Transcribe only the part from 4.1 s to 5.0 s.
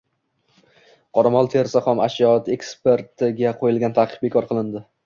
bekor qilindi